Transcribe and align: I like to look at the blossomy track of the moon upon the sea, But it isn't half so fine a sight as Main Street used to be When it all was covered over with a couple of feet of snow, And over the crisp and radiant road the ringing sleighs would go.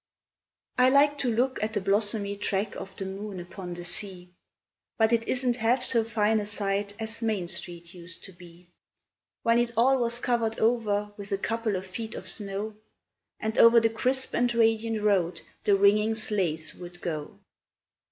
I 0.79 0.89
like 0.89 1.19
to 1.19 1.29
look 1.31 1.61
at 1.61 1.73
the 1.73 1.79
blossomy 1.79 2.35
track 2.35 2.73
of 2.75 2.95
the 2.95 3.05
moon 3.05 3.39
upon 3.39 3.75
the 3.75 3.83
sea, 3.83 4.33
But 4.97 5.13
it 5.13 5.27
isn't 5.27 5.57
half 5.57 5.83
so 5.83 6.03
fine 6.03 6.39
a 6.39 6.45
sight 6.47 6.95
as 6.97 7.21
Main 7.21 7.47
Street 7.47 7.93
used 7.93 8.23
to 8.23 8.31
be 8.31 8.71
When 9.43 9.59
it 9.59 9.71
all 9.77 9.99
was 9.99 10.19
covered 10.19 10.57
over 10.57 11.13
with 11.17 11.31
a 11.31 11.37
couple 11.37 11.75
of 11.75 11.85
feet 11.85 12.15
of 12.15 12.27
snow, 12.27 12.77
And 13.39 13.59
over 13.59 13.79
the 13.79 13.89
crisp 13.89 14.33
and 14.33 14.51
radiant 14.55 15.03
road 15.03 15.43
the 15.65 15.75
ringing 15.75 16.15
sleighs 16.15 16.73
would 16.73 16.99
go. 17.01 17.37